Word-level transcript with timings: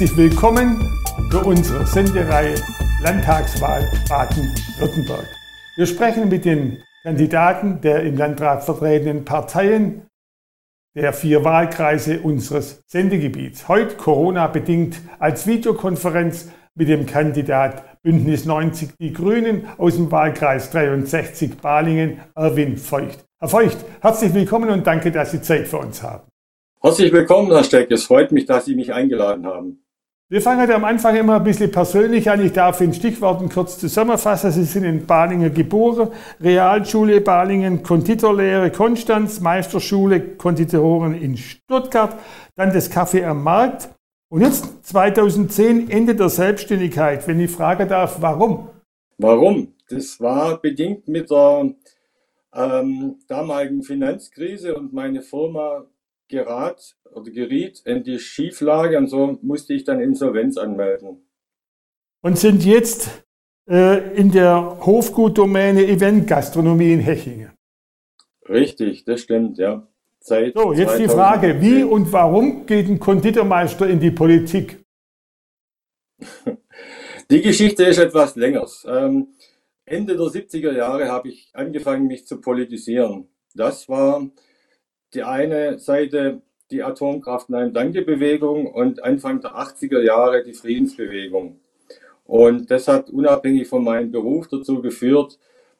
herzlich 0.00 0.16
willkommen 0.16 0.98
für 1.30 1.40
unsere 1.40 1.84
Sendereihe 1.84 2.54
Landtagswahl 3.02 3.86
Baden-Württemberg. 4.08 5.26
Wir 5.76 5.84
sprechen 5.84 6.30
mit 6.30 6.46
den 6.46 6.82
Kandidaten 7.02 7.82
der 7.82 8.04
im 8.04 8.16
Landrat 8.16 8.64
vertretenen 8.64 9.26
Parteien 9.26 10.06
der 10.96 11.12
vier 11.12 11.44
Wahlkreise 11.44 12.20
unseres 12.20 12.82
Sendegebiets. 12.86 13.68
Heute 13.68 13.96
Corona-bedingt 13.96 15.02
als 15.18 15.46
Videokonferenz 15.46 16.50
mit 16.74 16.88
dem 16.88 17.04
Kandidat 17.04 18.00
Bündnis 18.02 18.46
90 18.46 18.92
Die 18.98 19.12
Grünen 19.12 19.68
aus 19.76 19.96
dem 19.96 20.10
Wahlkreis 20.10 20.70
63 20.70 21.58
Balingen, 21.58 22.20
Erwin 22.34 22.78
Feucht. 22.78 23.26
Herr 23.38 23.50
Feucht, 23.50 23.76
herzlich 24.00 24.32
willkommen 24.32 24.70
und 24.70 24.86
danke, 24.86 25.12
dass 25.12 25.32
Sie 25.32 25.42
Zeit 25.42 25.68
für 25.68 25.76
uns 25.76 26.02
haben. 26.02 26.26
Herzlich 26.80 27.12
willkommen, 27.12 27.52
Herr 27.52 27.64
Steck. 27.64 27.90
Es 27.90 28.04
freut 28.04 28.32
mich, 28.32 28.46
dass 28.46 28.64
Sie 28.64 28.74
mich 28.74 28.94
eingeladen 28.94 29.44
haben. 29.44 29.84
Wir 30.32 30.40
fangen 30.40 30.70
am 30.70 30.84
Anfang 30.84 31.16
immer 31.16 31.38
ein 31.38 31.42
bisschen 31.42 31.72
persönlich 31.72 32.30
an. 32.30 32.40
Ich 32.46 32.52
darf 32.52 32.80
in 32.80 32.94
Stichworten 32.94 33.48
kurz 33.48 33.80
zusammenfassen. 33.80 34.52
Sie 34.52 34.62
sind 34.62 34.84
in 34.84 35.04
Balingen 35.04 35.52
geboren, 35.52 36.10
Realschule 36.40 37.20
Balingen, 37.20 37.82
Konditorlehre 37.82 38.70
Konstanz, 38.70 39.40
Meisterschule 39.40 40.36
Konditoren 40.36 41.20
in 41.20 41.36
Stuttgart, 41.36 42.16
dann 42.54 42.72
das 42.72 42.92
Café 42.92 43.24
am 43.24 43.42
Markt. 43.42 43.88
Und 44.28 44.42
jetzt 44.42 44.86
2010 44.86 45.90
Ende 45.90 46.14
der 46.14 46.28
Selbstständigkeit. 46.28 47.26
Wenn 47.26 47.40
ich 47.40 47.50
fragen 47.50 47.88
darf, 47.88 48.22
warum? 48.22 48.68
Warum? 49.18 49.74
Das 49.88 50.20
war 50.20 50.58
bedingt 50.58 51.08
mit 51.08 51.28
der 51.28 51.74
ähm, 52.54 53.16
damaligen 53.26 53.82
Finanzkrise 53.82 54.76
und 54.76 54.92
meine 54.92 55.22
Firma 55.22 55.86
gerat 56.30 56.96
oder 57.12 57.30
geriet 57.30 57.82
in 57.84 58.02
die 58.02 58.18
Schieflage 58.18 58.96
und 58.96 59.08
so 59.08 59.38
musste 59.42 59.74
ich 59.74 59.84
dann 59.84 60.00
Insolvenz 60.00 60.56
anmelden. 60.56 61.28
Und 62.22 62.38
sind 62.38 62.64
jetzt 62.64 63.24
äh, 63.68 64.14
in 64.14 64.30
der 64.30 64.78
Hofgutdomäne 64.84 65.86
Eventgastronomie 65.86 66.92
in 66.92 67.00
Hechingen. 67.00 67.52
Richtig, 68.48 69.04
das 69.04 69.20
stimmt, 69.20 69.58
ja. 69.58 69.86
Seit 70.20 70.54
so, 70.54 70.72
jetzt 70.72 70.96
2010. 70.96 71.02
die 71.02 71.14
Frage, 71.14 71.60
wie 71.60 71.82
und 71.82 72.12
warum 72.12 72.66
geht 72.66 72.88
ein 72.88 73.00
Konditormeister 73.00 73.88
in 73.88 74.00
die 74.00 74.10
Politik? 74.10 74.84
Die 77.30 77.42
Geschichte 77.42 77.84
ist 77.84 77.98
etwas 77.98 78.34
länger. 78.34 78.66
Ähm, 78.86 79.28
Ende 79.84 80.16
der 80.16 80.26
70er 80.26 80.72
Jahre 80.72 81.08
habe 81.08 81.28
ich 81.28 81.50
angefangen, 81.52 82.08
mich 82.08 82.26
zu 82.26 82.40
politisieren. 82.40 83.28
Das 83.54 83.88
war 83.88 84.28
die 85.14 85.22
eine 85.22 85.78
Seite 85.78 86.42
die 86.70 86.82
Atomkraft 86.82 87.50
Nein 87.50 87.72
Danke 87.72 88.02
Bewegung 88.02 88.66
und 88.66 89.02
Anfang 89.02 89.40
der 89.40 89.56
80er 89.56 90.00
Jahre 90.00 90.44
die 90.44 90.54
Friedensbewegung. 90.54 91.58
Und 92.24 92.70
das 92.70 92.86
hat 92.86 93.10
unabhängig 93.10 93.66
von 93.66 93.82
meinem 93.82 94.12
Beruf 94.12 94.46
dazu 94.46 94.80
geführt, 94.80 95.38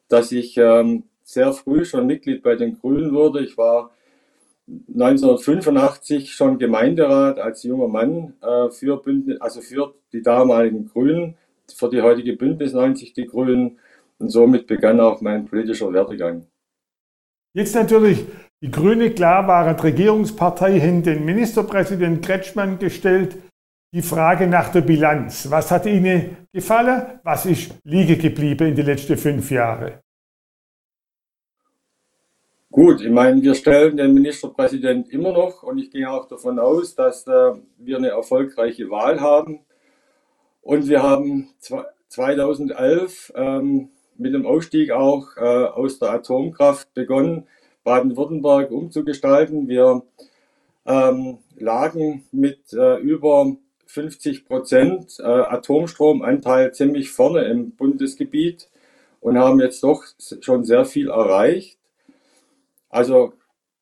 dass 0.08 0.32
ich 0.32 0.56
ähm, 0.56 1.04
sehr 1.22 1.52
früh 1.52 1.84
schon 1.84 2.06
Mitglied 2.06 2.42
bei 2.42 2.56
den 2.56 2.78
Grünen 2.78 3.12
wurde. 3.12 3.44
Ich 3.44 3.56
war 3.56 3.92
1985 4.66 6.32
schon 6.32 6.58
Gemeinderat 6.58 7.38
als 7.38 7.62
junger 7.62 7.88
Mann 7.88 8.34
äh, 8.40 8.70
für 8.70 8.96
Bündnis, 9.00 9.40
also 9.40 9.60
für 9.60 9.94
die 10.12 10.22
damaligen 10.22 10.88
Grünen, 10.88 11.36
für 11.72 11.88
die 11.88 12.02
heutige 12.02 12.34
Bündnis 12.34 12.72
90 12.72 13.12
die 13.12 13.26
Grünen. 13.26 13.78
Und 14.18 14.30
somit 14.30 14.66
begann 14.66 15.00
auch 15.00 15.20
mein 15.20 15.46
politischer 15.46 15.92
Werdegang. 15.92 16.46
Jetzt 17.54 17.74
natürlich 17.74 18.26
die 18.62 18.70
Grüne 18.70 19.10
klar 19.10 19.48
waren 19.48 19.78
Regierungspartei 19.80 20.78
hin 20.78 21.02
den 21.02 21.24
Ministerpräsident 21.24 22.24
Kretschmann 22.24 22.78
gestellt. 22.78 23.36
Die 23.92 24.02
Frage 24.02 24.46
nach 24.46 24.70
der 24.70 24.82
Bilanz. 24.82 25.50
Was 25.50 25.70
hat 25.70 25.86
Ihnen 25.86 26.36
gefallen? 26.52 27.18
Was 27.24 27.46
ist 27.46 27.74
liegen 27.84 28.20
geblieben 28.20 28.68
in 28.68 28.76
den 28.76 28.86
letzten 28.86 29.16
fünf 29.16 29.50
Jahren? 29.50 29.94
Gut, 32.70 33.00
ich 33.00 33.10
meine, 33.10 33.42
wir 33.42 33.54
stellen 33.54 33.96
den 33.96 34.14
Ministerpräsident 34.14 35.08
immer 35.08 35.32
noch 35.32 35.64
und 35.64 35.78
ich 35.78 35.90
gehe 35.90 36.08
auch 36.08 36.28
davon 36.28 36.60
aus, 36.60 36.94
dass 36.94 37.26
äh, 37.26 37.52
wir 37.78 37.96
eine 37.96 38.10
erfolgreiche 38.10 38.88
Wahl 38.90 39.20
haben. 39.20 39.60
Und 40.62 40.86
wir 40.88 41.02
haben 41.02 41.48
2011 42.08 43.32
ähm, 43.34 43.88
mit 44.18 44.34
dem 44.34 44.46
Ausstieg 44.46 44.92
auch 44.92 45.36
äh, 45.36 45.40
aus 45.40 45.98
der 45.98 46.10
Atomkraft 46.10 46.94
begonnen, 46.94 47.48
Baden-Württemberg 47.90 48.70
umzugestalten. 48.70 49.66
Wir 49.66 50.02
ähm, 50.86 51.38
lagen 51.56 52.24
mit 52.30 52.72
äh, 52.72 52.98
über 52.98 53.56
50 53.86 54.44
Prozent 54.44 55.18
äh, 55.18 55.24
Atomstromanteil 55.24 56.72
ziemlich 56.72 57.10
vorne 57.10 57.46
im 57.46 57.72
Bundesgebiet 57.72 58.68
und 59.20 59.38
haben 59.38 59.58
jetzt 59.58 59.82
doch 59.82 60.04
schon 60.40 60.64
sehr 60.64 60.84
viel 60.84 61.08
erreicht. 61.08 61.78
Also 62.90 63.32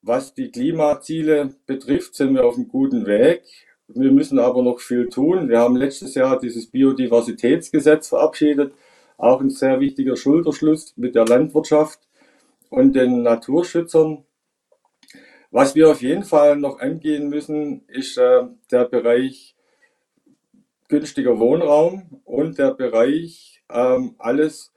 was 0.00 0.32
die 0.32 0.50
Klimaziele 0.50 1.54
betrifft, 1.66 2.14
sind 2.14 2.32
wir 2.32 2.47
auf 2.47 2.56
einem 2.56 2.68
guten 2.68 3.04
Weg. 3.04 3.42
Wir 3.88 4.10
müssen 4.10 4.38
aber 4.38 4.62
noch 4.62 4.80
viel 4.80 5.10
tun. 5.10 5.50
Wir 5.50 5.58
haben 5.58 5.76
letztes 5.76 6.14
Jahr 6.14 6.41
dieses 6.41 6.68
Biodiversitätsgesetz 6.68 8.08
verabschiedet, 8.08 8.72
auch 9.18 9.42
ein 9.42 9.50
sehr 9.50 9.80
wichtiger 9.80 10.16
Schulterschluss 10.16 10.94
mit 10.97 11.14
der 11.14 11.26
Landwirtschaft 11.26 12.07
und 12.70 12.94
den 12.94 13.22
Naturschützern. 13.22 14.24
Was 15.50 15.74
wir 15.74 15.90
auf 15.90 16.02
jeden 16.02 16.24
Fall 16.24 16.56
noch 16.56 16.80
angehen 16.80 17.28
müssen, 17.28 17.86
ist 17.88 18.18
äh, 18.18 18.42
der 18.70 18.84
Bereich 18.84 19.56
günstiger 20.88 21.38
Wohnraum 21.38 22.20
und 22.24 22.58
der 22.58 22.74
Bereich 22.74 23.62
ähm, 23.70 24.14
alles 24.18 24.72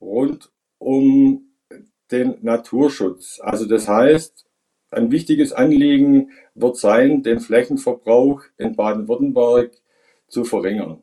rund 0.00 0.50
um 0.78 1.48
den 2.10 2.36
Naturschutz. 2.42 3.40
Also 3.42 3.66
das 3.66 3.88
heißt, 3.88 4.46
ein 4.90 5.10
wichtiges 5.10 5.52
Anliegen 5.52 6.30
wird 6.54 6.76
sein, 6.76 7.22
den 7.22 7.40
Flächenverbrauch 7.40 8.42
in 8.58 8.76
Baden-Württemberg 8.76 9.72
zu 10.28 10.44
verringern. 10.44 11.02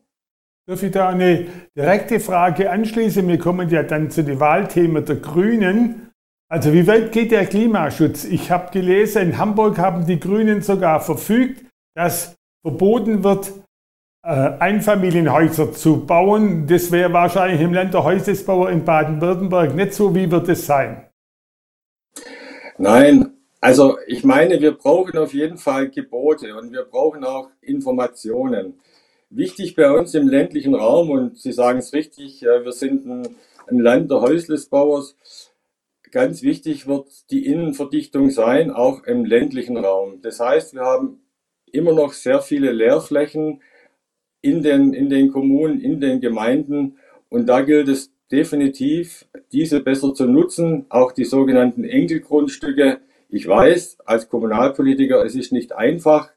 Darf 0.68 0.84
ich 0.84 0.91
da 0.91 1.09
eine 1.09 1.47
direkte 1.75 2.19
Frage 2.19 2.69
anschließen? 2.69 3.28
Wir 3.28 3.40
kommen 3.40 3.68
ja 3.69 3.84
dann 3.84 4.09
zu 4.09 4.23
den 4.23 4.40
Wahlthemen 4.40 5.03
der 5.03 5.18
Grünen. 5.18 6.11
Also 6.52 6.74
wie 6.74 6.86
weit 6.86 7.14
geht 7.14 7.32
der 7.32 7.46
Klimaschutz? 7.46 8.26
Ich 8.26 8.52
habe 8.52 8.72
gelesen, 8.72 9.22
in 9.22 9.38
Hamburg 9.38 9.78
haben 9.78 10.06
die 10.06 10.20
Grünen 10.20 10.62
sogar 10.62 11.00
verfügt, 11.00 11.64
dass 11.96 12.36
verboten 12.62 13.24
wird, 13.24 13.54
äh, 14.22 14.52
Einfamilienhäuser 14.60 15.72
zu 15.72 16.06
bauen. 16.06 16.68
Das 16.68 16.92
wäre 16.92 17.14
wahrscheinlich 17.14 17.62
im 17.62 17.74
Land 17.74 17.94
der 17.94 18.04
Häusesbauer 18.04 18.70
in 18.70 18.84
Baden-Württemberg 18.84 19.74
nicht 19.76 19.94
so. 19.94 20.14
Wie 20.14 20.30
wird 20.30 20.50
es 20.50 20.66
sein? 20.66 21.08
Nein, 22.78 23.32
also 23.62 23.98
ich 24.06 24.26
meine, 24.26 24.60
wir 24.60 24.74
brauchen 24.74 25.18
auf 25.20 25.34
jeden 25.34 25.58
Fall 25.58 25.90
Gebote 25.90 26.54
und 26.58 26.74
wir 26.74 26.84
brauchen 26.84 27.24
auch 27.24 27.50
Informationen. 27.62 28.78
Wichtig 29.30 29.78
bei 29.78 29.90
uns 29.90 30.14
im 30.16 30.28
ländlichen 30.28 30.76
Raum, 30.76 31.12
und 31.12 31.40
Sie 31.40 31.54
sagen 31.54 31.80
es 31.80 31.94
richtig, 31.94 32.42
wir 32.42 32.74
sind 32.74 33.06
ein, 33.06 33.36
ein 33.68 33.80
Land 33.80 34.12
der 34.12 34.20
Häuslesbauers, 34.20 35.16
Ganz 36.12 36.44
wichtig 36.44 36.88
wird 36.88 37.08
die 37.32 37.46
Innenverdichtung 37.46 38.30
sein, 38.30 38.70
auch 38.70 39.06
im 39.06 39.24
ländlichen 39.24 39.78
Raum. 39.78 40.22
Das 40.22 40.42
heißt, 40.42 40.74
wir 40.74 40.82
haben 40.82 41.22
immer 41.72 41.94
noch 41.94 42.12
sehr 42.12 42.42
viele 42.42 42.72
Leerflächen 42.74 43.62
in 44.42 44.62
den, 44.62 44.94
in 44.94 45.10
den 45.10 45.32
Kommunen, 45.32 45.80
in 45.80 46.02
den 46.02 46.20
Gemeinden. 46.20 46.98
Und 47.30 47.48
da 47.48 47.62
gilt 47.62 47.88
es 47.88 48.12
definitiv, 48.30 49.26
diese 49.54 49.80
besser 49.80 50.14
zu 50.14 50.26
nutzen, 50.26 50.85
auch 50.90 51.14
die 51.14 51.24
sogenannten 51.24 51.85
Enkelgrundstücke. 51.85 53.00
Ich 53.30 53.47
weiß, 53.47 54.00
als 54.06 54.28
Kommunalpolitiker, 54.28 55.24
es 55.24 55.35
ist 55.35 55.53
nicht 55.53 55.72
einfach, 55.72 56.32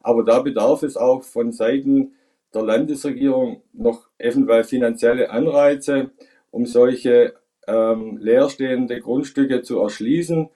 aber 0.00 0.24
da 0.24 0.40
bedarf 0.40 0.82
es 0.82 0.96
auch 0.96 1.22
von 1.22 1.52
Seiten 1.52 2.14
der 2.52 2.62
Landesregierung 2.62 3.62
noch 3.72 4.08
eventuell 4.18 4.64
finanzielle 4.64 5.30
Anreize, 5.30 6.10
um 6.50 6.66
solche 6.66 7.34
ähm, 7.70 8.18
leerstehende 8.18 9.00
Grundstücke 9.00 9.62
zu 9.62 9.80
erschließen. 9.80 10.48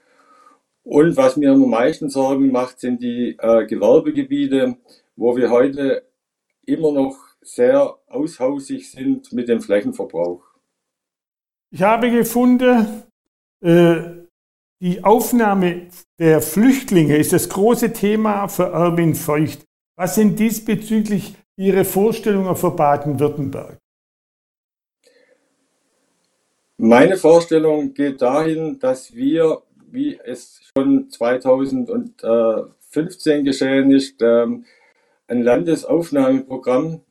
Und 0.82 1.16
was 1.16 1.37
mir 1.37 1.52
am 1.52 1.69
meisten 1.70 2.11
Sorgen 2.11 2.50
macht, 2.50 2.81
sind 2.81 3.02
die 3.02 3.37
äh, 3.38 3.66
Gewerbegebiete, 3.66 4.76
wo 5.16 5.37
wir 5.37 5.50
heute 5.50 6.06
immer 6.66 6.93
noch 6.93 7.16
sehr 7.40 7.96
aushausig 8.08 8.90
sind 8.90 9.32
mit 9.32 9.49
dem 9.49 9.61
Flächenverbrauch. 9.61 10.43
Ich 11.70 11.82
habe 11.82 12.11
gefunden, 12.11 13.02
äh, 13.60 14.25
die 14.81 15.02
Aufnahme 15.02 15.88
der 16.19 16.43
Flüchtlinge 16.43 17.17
ist 17.17 17.32
das 17.32 17.49
große 17.49 17.93
Thema 17.93 18.49
für 18.49 18.64
Erwin 18.64 19.14
Feucht. 19.14 19.64
Was 19.96 20.17
sind 20.17 20.38
diesbezüglich 20.38 21.34
Ihre 21.56 21.84
Vorstellungen 21.84 22.56
für 22.56 22.70
Baden-Württemberg? 22.70 23.78
Meine 26.76 27.16
Vorstellung 27.16 27.94
geht 27.94 28.20
dahin, 28.20 28.80
dass 28.80 29.14
wir, 29.14 29.62
wie 29.90 30.18
es 30.24 30.60
schon 30.76 31.08
2015 31.08 33.44
geschehen 33.44 33.92
ist, 33.92 34.20
ähm, 34.20 34.64
ein 35.28 35.42
Landesaufnahmeprogramm 35.42 37.02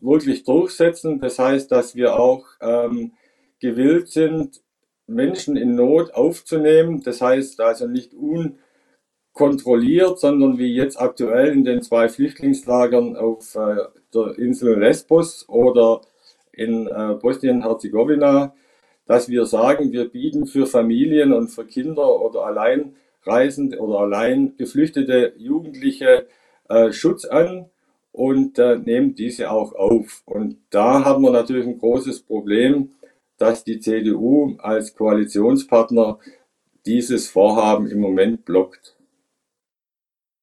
wirklich 0.00 0.42
durchsetzen. 0.42 1.20
Das 1.20 1.38
heißt, 1.38 1.70
dass 1.70 1.94
wir 1.94 2.18
auch 2.18 2.44
ähm, 2.60 3.12
gewillt 3.60 4.08
sind, 4.08 4.60
Menschen 5.06 5.56
in 5.56 5.76
Not 5.76 6.14
aufzunehmen. 6.14 7.00
Das 7.02 7.20
heißt 7.20 7.60
also 7.60 7.86
nicht 7.86 8.12
unkontrolliert, 9.34 10.18
sondern 10.18 10.58
wie 10.58 10.74
jetzt 10.74 11.00
aktuell 11.00 11.52
in 11.52 11.62
den 11.64 11.82
zwei 11.82 12.08
Flüchtlingslagern 12.08 13.16
auf 13.16 13.54
äh, 13.54 13.76
der 14.12 14.36
Insel 14.36 14.80
Lesbos 14.80 15.48
oder 15.48 16.00
in 16.52 16.88
äh, 16.88 17.14
Bosnien-Herzegowina, 17.20 18.52
dass 19.06 19.28
wir 19.28 19.46
sagen, 19.46 19.92
wir 19.92 20.08
bieten 20.08 20.46
für 20.46 20.66
Familien 20.66 21.32
und 21.32 21.48
für 21.48 21.64
Kinder 21.64 22.20
oder 22.20 22.46
Alleinreisende 22.46 23.78
oder 23.78 24.00
allein 24.00 24.56
geflüchtete 24.56 25.34
Jugendliche 25.36 26.26
äh, 26.68 26.92
Schutz 26.92 27.24
an 27.24 27.66
und 28.12 28.58
äh, 28.58 28.78
nehmen 28.78 29.14
diese 29.14 29.50
auch 29.50 29.74
auf. 29.74 30.22
Und 30.26 30.58
da 30.70 31.04
haben 31.04 31.22
wir 31.22 31.32
natürlich 31.32 31.66
ein 31.66 31.78
großes 31.78 32.22
Problem, 32.22 32.90
dass 33.38 33.64
die 33.64 33.80
CDU 33.80 34.56
als 34.58 34.94
Koalitionspartner 34.94 36.18
dieses 36.86 37.28
Vorhaben 37.28 37.88
im 37.88 38.00
Moment 38.00 38.44
blockt. 38.44 38.94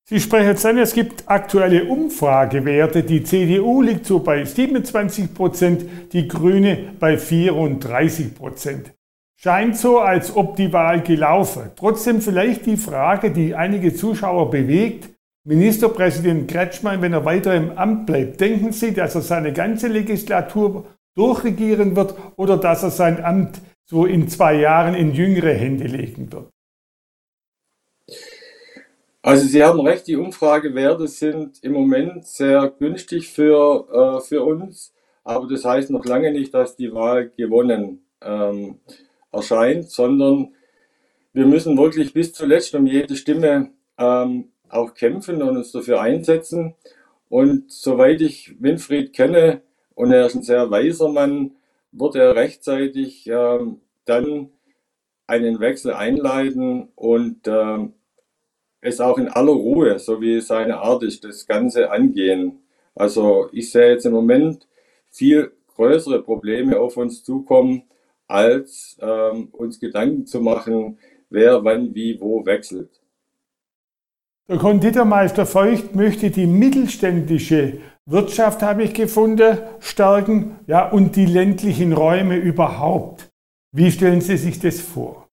Sie 0.10 0.20
sprechen 0.20 0.48
jetzt 0.48 0.66
an, 0.66 0.80
es 0.80 0.96
gibt 0.96 1.30
aktuelle 1.30 1.84
Umfragewerte. 1.84 3.04
Die 3.04 3.24
CDU 3.24 3.84
liegt 3.84 4.08
so 4.08 4.18
bei 4.18 4.44
27 4.44 5.36
Prozent, 5.36 5.86
die 6.14 6.28
Grüne 6.28 6.96
bei 7.00 7.16
34 7.16 8.34
Prozent. 8.34 8.92
Scheint 9.40 9.78
so, 9.78 10.00
als 10.00 10.36
ob 10.36 10.56
die 10.56 10.74
Wahl 10.74 11.04
gelaufen. 11.04 11.70
Trotzdem 11.76 12.22
vielleicht 12.22 12.66
die 12.66 12.76
Frage, 12.76 13.30
die 13.30 13.54
einige 13.54 13.94
Zuschauer 13.94 14.50
bewegt. 14.50 15.12
Ministerpräsident 15.46 16.50
Kretschmann, 16.50 17.04
wenn 17.04 17.14
er 17.14 17.26
weiter 17.26 17.54
im 17.54 17.78
Amt 17.78 18.08
bleibt, 18.08 18.42
denken 18.42 18.72
Sie, 18.72 18.96
dass 18.96 19.14
er 19.14 19.22
seine 19.22 19.54
ganze 19.54 19.90
Legislatur 19.90 20.88
durchregieren 21.16 21.96
wird 21.96 22.16
oder 22.36 22.58
dass 22.58 22.82
er 22.82 22.90
sein 22.90 23.24
Amt 23.24 23.62
so 23.86 24.08
in 24.08 24.28
zwei 24.28 24.56
Jahren 24.56 24.96
in 24.96 25.14
jüngere 25.14 25.54
Hände 25.54 25.86
legen 25.86 26.32
wird? 26.32 26.50
Also 29.22 29.46
Sie 29.46 29.64
haben 29.64 29.82
recht, 29.82 30.08
die 30.08 30.16
Umfragewerte 30.16 31.08
sind 31.08 31.62
im 31.62 31.74
Moment 31.74 32.26
sehr 32.26 32.70
günstig 32.80 33.30
für, 33.30 33.88
äh, 33.92 34.22
für 34.22 34.44
uns, 34.44 34.94
aber 35.26 35.48
das 35.48 35.66
heißt 35.66 35.90
noch 35.90 36.06
lange 36.06 36.32
nicht, 36.32 36.54
dass 36.54 36.78
die 36.78 36.94
Wahl 36.94 37.30
gewonnen 37.36 38.06
ähm, 38.22 38.80
erscheint, 39.32 39.90
sondern 39.90 40.54
wir 41.34 41.46
müssen 41.46 41.78
wirklich 41.78 42.14
bis 42.14 42.34
zuletzt 42.34 42.74
um 42.76 42.88
jede 42.88 43.16
Stimme 43.18 43.72
ähm, 43.98 44.52
auch 44.70 44.94
kämpfen 44.94 45.42
und 45.42 45.58
uns 45.58 45.72
dafür 45.72 46.02
einsetzen. 46.02 46.76
Und 47.28 47.72
soweit 47.72 48.22
ich 48.22 48.56
Winfried 48.60 49.14
kenne, 49.14 49.62
und 49.96 50.12
er 50.12 50.26
ist 50.28 50.36
ein 50.36 50.44
sehr 50.44 50.72
weiser 50.72 51.10
Mann, 51.10 51.52
wird 51.92 52.16
er 52.16 52.36
rechtzeitig 52.36 53.28
äh, 53.28 53.60
dann 54.06 54.50
einen 55.28 55.60
Wechsel 55.60 55.94
einleiten 55.94 56.88
und 56.96 57.48
äh, 57.48 57.90
es 58.82 59.00
auch 59.00 59.18
in 59.18 59.28
aller 59.28 59.52
Ruhe, 59.52 60.00
so 60.00 60.22
wie 60.22 60.40
seine 60.42 60.78
Art 60.78 61.04
ist, 61.04 61.24
das 61.24 61.46
Ganze 61.46 61.92
angehen. 61.92 62.60
Also 62.96 63.50
ich 63.52 63.72
sehe 63.72 63.92
jetzt 63.92 64.06
im 64.06 64.14
Moment 64.14 64.68
viel 65.10 65.52
größere 65.76 66.22
Probleme 66.22 66.80
auf 66.80 66.98
uns 66.98 67.24
zukommen, 67.24 67.84
als 68.28 68.98
ähm, 69.02 69.50
uns 69.52 69.80
Gedanken 69.80 70.26
zu 70.26 70.40
machen, 70.40 71.00
wer 71.30 71.64
wann 71.64 71.96
wie 71.96 72.20
wo 72.20 72.46
wechselt. 72.46 73.02
Der 74.48 74.58
Konditormeister 74.58 75.46
Feucht 75.46 75.96
möchte 75.96 76.32
die 76.32 76.48
mittelständische 76.48 77.82
Wirtschaft, 78.06 78.64
habe 78.64 78.84
ich 78.84 78.94
gefunden, 78.96 79.60
stärken 79.80 80.60
ja, 80.66 80.90
und 80.90 81.16
die 81.16 81.28
ländlichen 81.28 81.94
Räume 81.94 82.36
überhaupt. 82.38 83.30
Wie 83.72 83.92
stellen 83.92 84.22
Sie 84.22 84.38
sich 84.38 84.60
das 84.60 84.82
vor? 84.82 85.28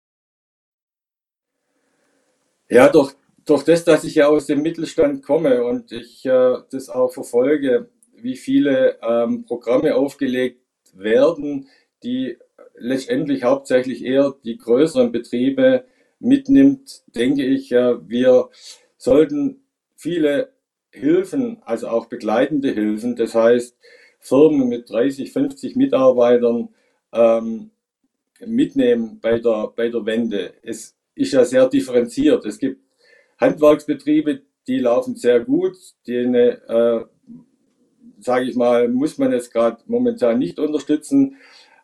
Ja, 2.70 2.88
durch, 2.88 3.14
durch 3.44 3.64
das, 3.64 3.84
dass 3.84 4.04
ich 4.04 4.16
ja 4.16 4.28
aus 4.28 4.46
dem 4.46 4.62
Mittelstand 4.62 5.22
komme 5.22 5.64
und 5.64 5.92
ich 5.92 6.24
äh, 6.26 6.56
das 6.70 6.88
auch 6.88 7.12
verfolge, 7.12 7.88
wie 8.14 8.36
viele 8.36 8.98
ähm, 9.02 9.44
Programme 9.44 9.94
aufgelegt 9.94 10.60
werden, 10.94 11.68
die 12.02 12.38
letztendlich 12.74 13.44
hauptsächlich 13.44 14.04
eher 14.04 14.34
die 14.44 14.58
größeren 14.58 15.12
Betriebe 15.12 15.84
mitnimmt, 16.20 17.02
denke 17.14 17.44
ich, 17.44 17.72
äh, 17.72 18.08
wir 18.08 18.48
sollten 18.96 19.64
viele 19.96 20.52
Hilfen, 20.90 21.62
also 21.64 21.88
auch 21.88 22.06
begleitende 22.06 22.70
Hilfen, 22.70 23.16
das 23.16 23.34
heißt 23.34 23.76
Firmen 24.20 24.68
mit 24.68 24.88
30, 24.88 25.32
50 25.32 25.74
Mitarbeitern 25.74 26.68
ähm, 27.12 27.70
mitnehmen 28.44 29.18
bei 29.20 29.38
der, 29.38 29.72
bei 29.74 29.88
der 29.88 30.06
Wende. 30.06 30.54
Es 30.62 30.96
ist 31.14 31.32
ja 31.32 31.44
sehr 31.44 31.68
differenziert. 31.68 32.44
Es 32.44 32.58
gibt 32.58 32.80
Handwerksbetriebe, 33.42 34.42
die 34.66 34.78
laufen 34.78 35.16
sehr 35.16 35.40
gut, 35.40 35.76
denen, 36.06 36.34
äh, 36.34 37.00
sage 38.20 38.44
ich 38.46 38.56
mal, 38.56 38.88
muss 38.88 39.18
man 39.18 39.32
jetzt 39.32 39.52
gerade 39.52 39.78
momentan 39.86 40.38
nicht 40.38 40.58
unterstützen. 40.58 41.36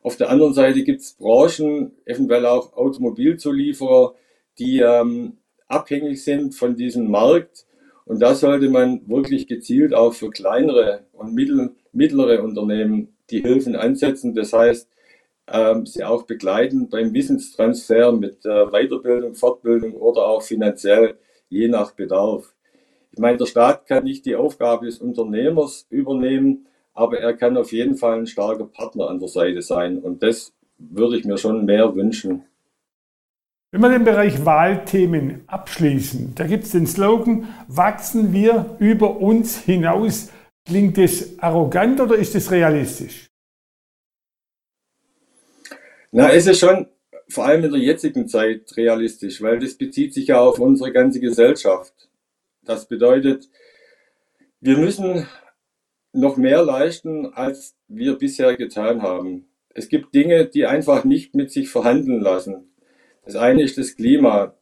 Auf 0.03 0.17
der 0.17 0.31
anderen 0.31 0.55
Seite 0.55 0.85
gibt 0.85 1.01
es 1.01 1.15
Branchen, 1.15 1.93
eventuell 2.05 2.47
auch 2.47 2.75
Automobilzulieferer, 2.75 4.15
die 4.59 4.79
ähm, 4.79 5.39
abhängig 5.67 6.23
sind 6.23 6.55
von 6.55 6.77
diesem 6.77 7.11
Markt. 7.11 7.67
Und 8.05 8.23
da 8.23 8.35
sollte 8.35 8.71
man 8.71 9.07
wirklich 9.09 9.49
gezielt 9.49 9.93
auch 9.93 10.15
für 10.15 10.31
kleinere 10.31 11.05
und 11.13 11.35
mittel, 11.35 11.75
mittlere 11.93 12.43
Unternehmen 12.43 13.17
die 13.31 13.43
Hilfen 13.43 13.77
ansetzen. 13.77 14.35
Das 14.35 14.53
heißt, 14.53 14.89
ähm, 15.53 15.85
sie 15.85 16.05
auch 16.05 16.23
begleiten 16.23 16.89
beim 16.89 17.13
Wissenstransfer 17.13 18.13
mit 18.13 18.47
äh, 18.47 18.67
Weiterbildung, 18.67 19.35
Fortbildung 19.35 19.95
oder 19.95 20.27
auch 20.27 20.43
finanziell, 20.43 21.19
je 21.49 21.69
nach 21.69 21.93
Bedarf. 21.93 22.55
Ich 23.13 23.19
meine, 23.19 23.39
der 23.39 23.47
Staat 23.47 23.87
kann 23.87 24.05
nicht 24.05 24.27
die 24.27 24.37
Aufgabe 24.37 24.87
des 24.87 24.99
Unternehmers 24.99 25.87
übernehmen, 25.91 26.67
aber 26.95 27.19
er 27.19 27.35
kann 27.35 27.57
auf 27.57 27.73
jeden 27.73 27.97
Fall 27.97 28.19
ein 28.19 28.27
starker 28.27 28.65
Partner 28.65 29.09
an 29.09 29.19
der 29.19 29.29
Seite 29.29 29.63
sein. 29.63 29.99
Und 29.99 30.23
das 30.23 30.53
würde 30.79 31.17
ich 31.17 31.25
mir 31.25 31.39
schon 31.39 31.65
mehr 31.65 31.95
wünschen. 31.95 32.45
Wenn 33.71 33.83
wir 33.83 33.91
den 33.91 34.05
Bereich 34.05 34.45
Wahlthemen 34.47 35.43
abschließen, 35.47 36.35
da 36.35 36.47
gibt 36.47 36.65
es 36.65 36.71
den 36.73 36.87
Slogan, 36.87 37.49
wachsen 37.67 38.33
wir 38.33 38.77
über 38.79 39.21
uns 39.21 39.59
hinaus. 39.59 40.31
Klingt 40.65 40.97
das 40.97 41.39
arrogant 41.39 42.01
oder 42.01 42.17
ist 42.17 42.35
das 42.35 42.51
realistisch? 42.51 43.27
Na, 46.11 46.31
es 46.31 46.47
ist 46.47 46.61
schon 46.61 46.87
vor 47.29 47.47
allem 47.47 47.65
in 47.65 47.73
der 47.73 47.81
jetzigen 47.81 48.27
Zeit 48.29 48.77
realistisch, 48.77 49.43
weil 49.43 49.59
das 49.59 49.75
bezieht 49.75 50.15
sich 50.15 50.29
ja 50.29 50.41
auf 50.41 50.59
unsere 50.59 50.93
ganze 50.93 51.21
Gesellschaft. 51.21 51.93
Das 52.63 52.87
bedeutet, 52.87 53.49
wir 54.61 54.77
müssen 54.77 55.27
noch 56.13 56.37
mehr 56.37 56.63
leisten, 56.63 57.27
als 57.27 57.77
wir 57.87 58.17
bisher 58.17 58.57
getan 58.57 59.03
haben. 59.03 59.47
Es 59.75 59.89
gibt 59.89 60.15
Dinge, 60.15 60.47
die 60.47 60.67
einfach 60.67 61.05
nicht 61.05 61.35
mit 61.35 61.51
sich 61.53 61.69
verhandeln 61.69 62.21
lassen. 62.21 62.73
Das 63.25 63.37
eine 63.37 63.63
ist 63.63 63.79
das 63.79 63.95
Klima. 63.95 64.55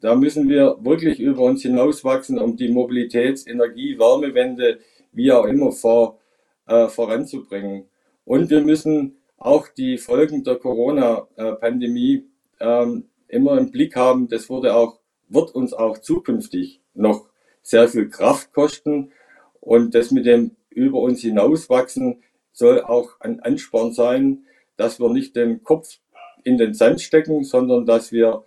Da 0.00 0.14
müssen 0.14 0.48
wir 0.48 0.76
wirklich 0.80 1.20
über 1.20 1.42
uns 1.42 1.62
hinauswachsen, 1.62 2.38
um 2.38 2.56
die 2.56 2.68
Mobilitäts-, 2.68 3.46
Energie-, 3.46 3.98
Wärmewende, 3.98 4.80
wie 5.12 5.32
auch 5.32 5.44
immer, 5.44 5.72
vor, 5.72 6.18
äh, 6.66 6.88
voranzubringen. 6.88 7.84
Und 8.24 8.50
wir 8.50 8.60
müssen 8.60 9.17
auch 9.38 9.68
die 9.68 9.98
Folgen 9.98 10.44
der 10.44 10.56
Corona-Pandemie 10.56 12.28
ähm, 12.60 13.08
immer 13.28 13.56
im 13.58 13.70
Blick 13.70 13.96
haben. 13.96 14.28
Das 14.28 14.50
wurde 14.50 14.74
auch, 14.74 15.00
wird 15.28 15.54
uns 15.54 15.72
auch 15.72 15.98
zukünftig 15.98 16.80
noch 16.94 17.28
sehr 17.62 17.88
viel 17.88 18.08
Kraft 18.08 18.52
kosten. 18.52 19.12
Und 19.60 19.94
das 19.94 20.10
mit 20.10 20.26
dem 20.26 20.56
über 20.70 21.00
uns 21.00 21.20
hinauswachsen 21.20 22.22
soll 22.52 22.82
auch 22.82 23.20
ein 23.20 23.40
Ansporn 23.40 23.92
sein, 23.92 24.44
dass 24.76 25.00
wir 25.00 25.10
nicht 25.10 25.36
den 25.36 25.62
Kopf 25.62 25.98
in 26.44 26.58
den 26.58 26.74
Sand 26.74 27.00
stecken, 27.00 27.44
sondern 27.44 27.86
dass 27.86 28.10
wir 28.12 28.44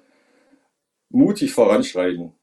mutig 1.09 1.53
voranschreiten. 1.53 2.33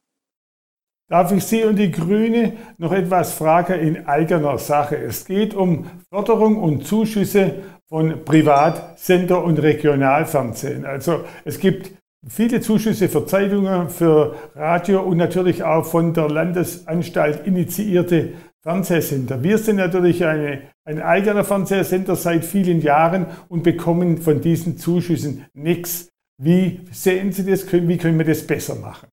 Darf 1.10 1.32
ich 1.32 1.44
Sie 1.44 1.64
und 1.64 1.76
die 1.76 1.90
Grüne 1.90 2.52
noch 2.76 2.92
etwas 2.92 3.32
fragen 3.32 3.80
in 3.80 4.06
eigener 4.06 4.58
Sache? 4.58 4.96
Es 4.96 5.24
geht 5.24 5.54
um 5.54 5.86
Förderung 6.10 6.56
und 6.56 6.86
Zuschüsse 6.86 7.54
von 7.88 8.26
Privatsender 8.26 9.42
und 9.42 9.58
Regionalfernsehen. 9.58 10.84
Also 10.84 11.24
es 11.46 11.58
gibt 11.60 11.92
viele 12.26 12.60
Zuschüsse 12.60 13.08
für 13.08 13.24
Zeitungen, 13.24 13.88
für 13.88 14.34
Radio 14.54 15.00
und 15.00 15.16
natürlich 15.16 15.64
auch 15.64 15.86
von 15.86 16.12
der 16.12 16.28
Landesanstalt 16.28 17.46
initiierte 17.46 18.34
Fernsehsender. 18.62 19.42
Wir 19.42 19.56
sind 19.56 19.76
natürlich 19.76 20.26
eine, 20.26 20.60
ein 20.84 21.00
eigener 21.00 21.44
Fernsehsender 21.44 22.16
seit 22.16 22.44
vielen 22.44 22.82
Jahren 22.82 23.24
und 23.48 23.62
bekommen 23.62 24.18
von 24.18 24.42
diesen 24.42 24.76
Zuschüssen 24.76 25.46
nichts. 25.54 26.10
Wie 26.36 26.80
sehen 26.92 27.32
Sie 27.32 27.50
das? 27.50 27.72
Wie 27.72 27.96
können 27.96 28.18
wir 28.18 28.26
das 28.26 28.46
besser 28.46 28.74
machen? 28.74 29.08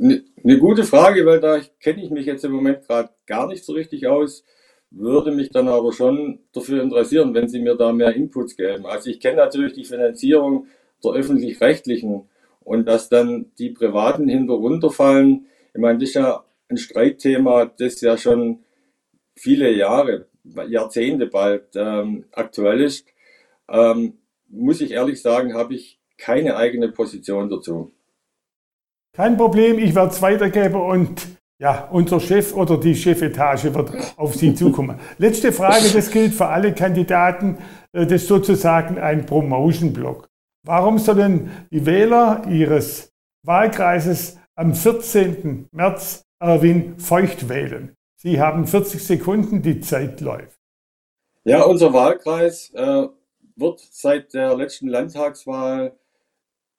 Eine 0.00 0.58
gute 0.58 0.84
Frage, 0.84 1.26
weil 1.26 1.40
da 1.40 1.60
kenne 1.80 2.04
ich 2.04 2.10
mich 2.10 2.26
jetzt 2.26 2.44
im 2.44 2.52
Moment 2.52 2.86
gerade 2.86 3.10
gar 3.26 3.48
nicht 3.48 3.64
so 3.64 3.72
richtig 3.72 4.06
aus, 4.06 4.44
würde 4.90 5.32
mich 5.32 5.50
dann 5.50 5.68
aber 5.68 5.92
schon 5.92 6.40
dafür 6.52 6.82
interessieren, 6.82 7.34
wenn 7.34 7.48
Sie 7.48 7.60
mir 7.60 7.74
da 7.74 7.92
mehr 7.92 8.14
Inputs 8.14 8.56
geben. 8.56 8.86
Also 8.86 9.10
ich 9.10 9.20
kenne 9.20 9.36
natürlich 9.38 9.72
die 9.74 9.84
Finanzierung 9.84 10.66
der 11.04 11.12
öffentlich-rechtlichen 11.12 12.28
und 12.60 12.86
dass 12.86 13.08
dann 13.08 13.52
die 13.58 13.70
Privaten 13.70 14.28
hinter 14.28 14.54
runterfallen. 14.54 15.46
Ich 15.74 15.80
meine, 15.80 15.98
das 15.98 16.10
ist 16.10 16.14
ja 16.14 16.44
ein 16.68 16.76
Streitthema, 16.76 17.66
das 17.66 18.00
ja 18.00 18.16
schon 18.16 18.60
viele 19.34 19.72
Jahre, 19.72 20.26
Jahrzehnte 20.68 21.26
bald 21.26 21.74
ähm, 21.74 22.24
aktuell 22.32 22.80
ist. 22.80 23.06
Ähm, 23.68 24.18
muss 24.48 24.80
ich 24.80 24.92
ehrlich 24.92 25.20
sagen, 25.20 25.54
habe 25.54 25.74
ich 25.74 25.98
keine 26.16 26.56
eigene 26.56 26.88
Position 26.88 27.50
dazu. 27.50 27.92
Kein 29.18 29.36
Problem, 29.36 29.80
ich 29.80 29.96
werde 29.96 30.12
es 30.12 30.22
weitergeben 30.22 30.80
und 30.80 31.26
ja, 31.58 31.88
unser 31.90 32.20
Chef 32.20 32.54
oder 32.54 32.78
die 32.78 32.94
Chefetage 32.94 33.74
wird 33.74 33.90
auf 34.16 34.36
Sie 34.36 34.54
zukommen. 34.54 35.00
Letzte 35.18 35.52
Frage, 35.52 35.90
das 35.92 36.12
gilt 36.12 36.34
für 36.34 36.46
alle 36.46 36.72
Kandidaten, 36.72 37.58
äh, 37.92 38.06
das 38.06 38.22
ist 38.22 38.28
sozusagen 38.28 38.96
ein 38.96 39.26
Promotion-Block. 39.26 40.28
Warum 40.64 41.00
sollen 41.00 41.50
die 41.72 41.84
Wähler 41.84 42.44
Ihres 42.48 43.12
Wahlkreises 43.42 44.38
am 44.54 44.72
14. 44.72 45.66
März 45.72 46.22
Erwin 46.38 46.96
Feucht 47.00 47.48
wählen? 47.48 47.96
Sie 48.22 48.40
haben 48.40 48.68
40 48.68 49.04
Sekunden, 49.04 49.62
die 49.62 49.80
Zeit 49.80 50.20
läuft. 50.20 50.60
Ja, 51.42 51.64
unser 51.64 51.92
Wahlkreis 51.92 52.70
äh, 52.72 53.08
wird 53.56 53.80
seit 53.80 54.32
der 54.32 54.56
letzten 54.56 54.86
Landtagswahl 54.86 55.98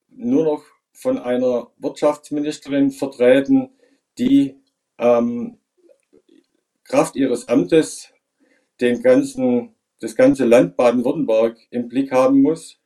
nur 0.07 0.45
noch 0.45 0.78
von 0.99 1.17
einer 1.17 1.71
Wirtschaftsministerin 1.77 2.91
vertreten, 2.91 3.69
die 4.17 4.59
ähm, 4.97 5.57
Kraft 6.83 7.15
ihres 7.15 7.47
Amtes 7.47 8.11
den 8.81 9.01
ganzen, 9.01 9.75
das 10.01 10.15
ganze 10.15 10.45
Land 10.45 10.75
Baden-Württemberg 10.75 11.57
im 11.69 11.87
Blick 11.87 12.11
haben 12.11 12.41
muss. 12.41 12.79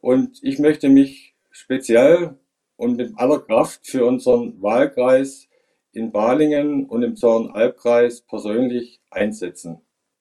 Und 0.00 0.42
ich 0.42 0.58
möchte 0.58 0.88
mich 0.88 1.36
speziell 1.50 2.36
und 2.76 2.96
mit 2.96 3.12
aller 3.16 3.38
Kraft 3.38 3.86
für 3.86 4.06
unseren 4.06 4.60
Wahlkreis 4.60 5.48
in 5.92 6.10
Balingen 6.10 6.86
und 6.86 7.04
im 7.04 7.14
Zorn-Albkreis 7.14 8.22
persönlich 8.22 9.00
einsetzen. 9.10 9.82